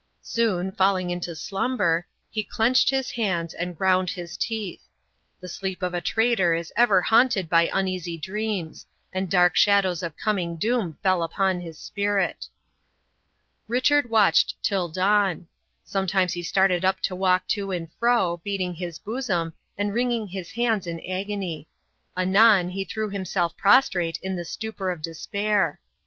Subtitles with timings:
[0.23, 4.81] Soon, falling into slumber, he clenched his hands, and ground his teeth.
[5.39, 10.17] The sleep of a traitor is ever haunted by uneasy dreams, and dark shadows of
[10.17, 12.47] coming doom fell upon his spirit.
[13.67, 15.47] Richard watched till dawn.
[15.83, 20.49] Sometimes he started up to walk to and fro, beating his bosom, and wringing his
[20.53, 21.67] hands in agony.
[22.17, 25.79] Anon he threw himself prostrate in the stupor of despair.